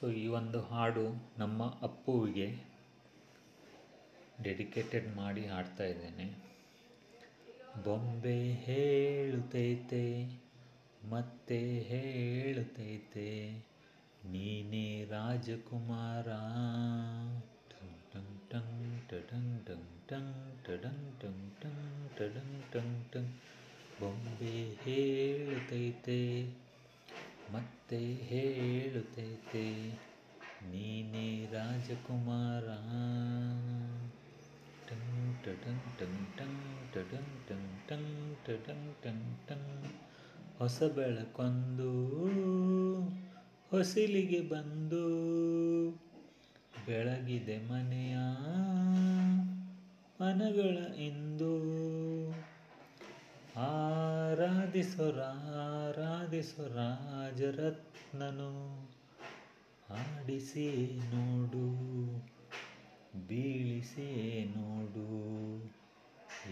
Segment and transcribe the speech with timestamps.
[0.00, 2.46] So ಈ ಒಂದು ಹಾಡು ನಮ್ಮ ಅಪ್ಪುವಿಗೆ
[4.42, 6.26] ಡೆಡಿಕೇಟೆಡ್ ಮಾಡಿ ಹಾಡ್ತಾ ಇದ್ದೇನೆ.
[7.84, 10.04] ಬೊಂಬೆ ಹೇಳುತ್ತೈತೆ
[11.08, 13.50] ಮತ್ತೆ ಹೇಳುತ್ತೈತೆ
[14.24, 16.26] ನೀನೇ ರಾಜಕುಮಾರ.
[17.70, 23.32] ಟಂಗ್ ಟಂಗ್ ಟಡಂಗ್ ಟಂಗ್ ಟಂಗ್ ಟಡಂಗ್ ಟಂಗ್ ಟಂ ಟಡಂಗ್ ಟಂಗ್ ಟಂಗ್
[24.00, 26.20] ಬೊಂಬೆ ಹೇಳುತ್ತೈತೆ
[27.52, 27.98] ಮತ್ತೆ
[28.28, 29.64] ಹೇಳುತ್ತೈತೆ,
[30.70, 32.66] ನೀನೇ ರಾಜಕುಮಾರ.
[34.88, 39.86] ಟಂಗ್ ಟಟಂಗ್ ಟಂಗ್ ಟಂಗ್ ಟಟಂಗ್ ಟಂಗ್ ಟಂಗ್ ಟಟಂಗ್ ಟಂಗ್ ಟಂಗ್
[40.58, 41.92] ಹೊಸ ಬೆಳಕೊಂದು,
[43.70, 45.04] ಹೊಸಿಲಿಗೆ ಬಂದು,
[46.86, 48.16] ಬೆಳಗಿದೆ ಮನೆಯ
[50.20, 51.54] ಮನಗಳ ಇಂದು.
[53.56, 55.30] ಆರಾಧಿಸೋರಾ
[56.00, 58.50] ಆರಾಧಿಸು ರಾಜರತ್ನನು
[59.90, 61.64] ಆಡಿಸಿ ನೋಡು,
[63.26, 64.08] ಬೀಳಿಸಿ
[64.56, 65.06] ನೋಡು.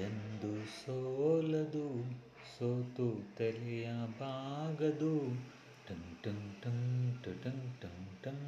[0.00, 2.04] ಎಂದು ಸೋಲದು
[2.58, 3.88] ಸೋತು ತಲೆಯ
[4.20, 5.14] ಬಾಗದು
[5.88, 6.78] ಟಂ ಟಂ ಟಂ
[7.24, 7.38] ಟಂ
[7.80, 8.38] ಟಂ ಟಂ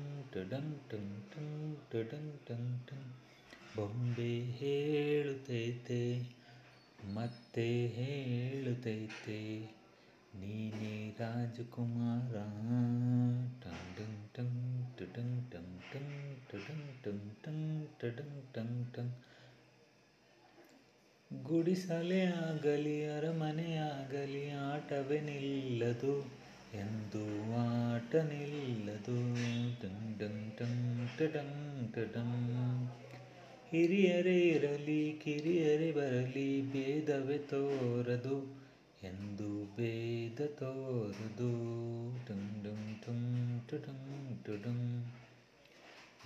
[0.45, 3.15] ಟಂ ಟಂ ಟಂ ಟಂ ಟಂ ಟಂ
[3.77, 6.03] ಬೊಂಬೆ ಹೇಳುತ್ತೈತೆ
[7.15, 9.39] ಮತ್ತೆ ಹೇಳುತ್ತೈತೆ
[10.35, 12.35] ನೀನೇ ರಾಜಕುಮಾರ.
[13.65, 19.13] ಟಂಗ್ ಟಂಗ್ ಟಂಗ್ ಟಂಗ್ ಟಂಗ್ ಟಂಗ್ ಟಂಗ್ ಟಂಗ್ ಟಂಗ್ ಟಂಗ್ ಟಂಗ್
[21.43, 26.21] ಗುಡಿಸಲೇ ಆಗಲಿ, ಅರಮನೆ ಆಗಲಿ, ಆಟವೇ ನಿಲ್ಲದು,
[26.75, 29.19] ಎಂದು ಆಟ ನಿಲ್ಲದು.
[29.83, 32.91] ಟಂಗ್ ಟಂಗ್ ಟಂಗ್ ಟಂಗ್ ಟಂಗ್
[33.71, 38.63] ಹಿರಿಯರೇ ಇರಲಿ, ಕಿರಿಯರೇ ಬರಲಿ, ಭೇದವೇ ತೋರದು.
[39.05, 41.51] ಎಂದು ಭೇದ ತೋರದು.
[42.27, 45.07] ಡುಂ ಡುಂ ಡುಂ ಟುಡುಂ ಟಂಗ್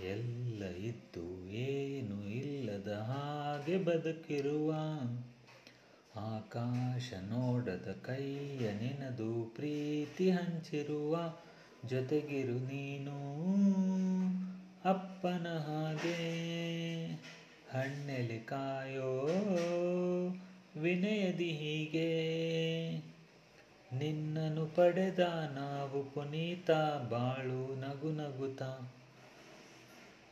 [0.01, 4.73] ಎಲ್ಲ ಇದ್ದು ಏನು ಇಲ್ಲದ ಹಾಗೆ ಬದುಕಿರುವ.
[6.17, 11.37] ಆಕಾಶ ನೋಡದ ಕೈಯ ನಿನದು ಪ್ರೀತಿ ಹಂಚಿರುವ.
[11.87, 13.17] ಜೊತೆಗಿರು ನೀನು
[14.85, 16.27] ಅಪ್ಪನ ಹಾಗೆ.
[17.71, 19.27] ಹಣ್ಣೆಲೆ ಕಾಯೋ
[20.77, 22.07] ವಿನಯದಿ ಹೀಗೆ.
[23.93, 25.19] ನಿನ್ನನು ಪಡೆದ
[25.55, 26.71] ನಾವು ಪುನೀತ
[27.11, 28.63] ಬಾಳು ನಗು ನಗುತ.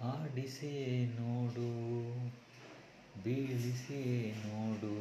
[0.00, 1.69] ಆಡಿಸಿಯೇ ನೋಡು,
[3.25, 4.94] ಬೀಳಿಸಿಯೇ ನೋಡು.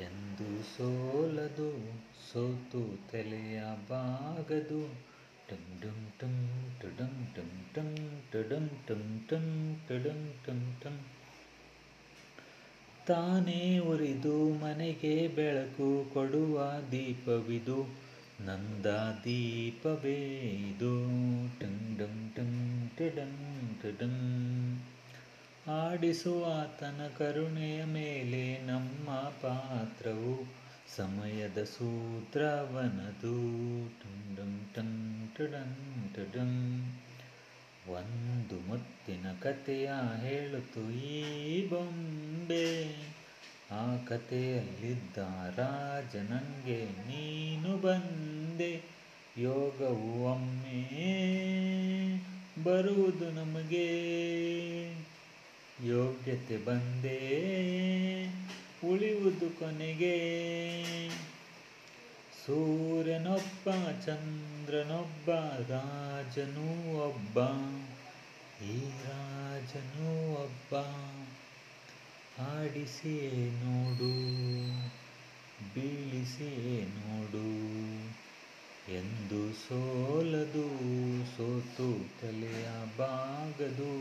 [0.00, 1.92] ಎಂದು ಸೋಲದು,
[2.32, 5.08] ಸೋತು ತಲೆಯ ಬಾಗದು.
[5.48, 7.94] ಟಂ ಟಮ್ ಟಂ, ಟುಡಂ ಟಮ್ ಟಂ
[8.32, 11.00] ಟಡಮ್ ಟಮ್ ಟಂ ಟಡಮ್ ಟಮ್ ಟಂ.
[13.08, 17.86] ತಾನೇ ಉರಿದು ಮನೆಗೆ ಬೆಳಕು ಕೊಡುವ ದೀಪವಿದು.
[18.40, 18.86] ನಂದ
[19.24, 20.38] ದೀಪವೇ
[20.70, 21.04] ಇದು.
[21.60, 24.14] ಟಂಗ್ ಡಂ ಟಂಗ್ ಟಂಗ್ ಟಡಂ.
[25.72, 30.52] ಆಡಿಸುವ ಆತನ ಕರುಣೆಯ ಮೇಲೆ ನಮ್ಮ ಪಾತ್ರವು.
[30.96, 33.32] ಸಮಯದ ಸೂತ್ರವನದು.
[33.88, 37.07] ಟಂಗ್ ಡಂ ಟಂಗ್ ಟಡಂ ಮುತ್ತಿನ
[39.42, 39.90] ಕಥೆಯ
[40.20, 42.84] ಹೇಳುತ್ತು, ಈ ಬೊಂಬೆ
[43.70, 45.18] ಆ ಕಥೆಯಲ್ಲಿದ್ದ
[45.58, 48.82] ರಾಜ ನನಗೆ ನೀನು ಬಂದೆ,
[49.36, 50.88] ಯೋಗವು ಒಮ್ಮೆ
[52.64, 53.98] ಬರುವುದು ನಮಗೆ.
[55.84, 57.28] ಯೋಗ್ಯತೆ ಬಂದೇ
[58.84, 60.38] ಉಳಿಯುವುದು ಕೊನೆಗೆ.
[62.46, 63.70] ಸೂರ್ಯನೊಬ್ಬ,
[64.06, 65.30] ಚಂದ್ರನೊಬ್ಬ,
[65.70, 67.38] ರಾಜನೂ ಒಬ್ಬ.
[68.60, 70.74] ಈ ರಾಜನು ಒಬ್ಬ
[72.38, 74.08] ಆಡಿಸಿಯೇ ನೋಡು
[75.74, 77.44] ಬೀಳಿಸಿಯೇ ನೋಡು.
[78.88, 80.66] ಎಂದು ಸೋಲದು,
[81.36, 83.92] ಸೋತು ತಲೆಯ ಬಾಗದು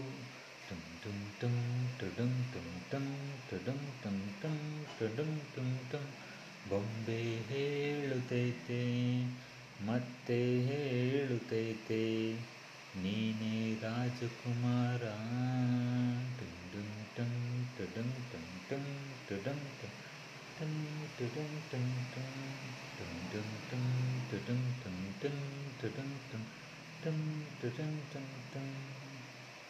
[0.69, 1.55] ಟುಂ ಟುಂ ಟುಂ
[1.99, 3.07] ಟುಡುಂ ಟುಂ ಟುಂ
[3.49, 6.05] ಟುಡುಂ ಟುಂ ಟುಂ ಟುಡುಂ ಟುಂ ಟುಂ.
[6.69, 8.83] ಬೊಂಬೆ ಹೇಳುತೈತೆ,
[9.85, 12.05] ಮತ್ತೆ ಹೇಳುತ್ತೈತೆ
[12.95, 15.15] ನೀನೇ राजकुमारा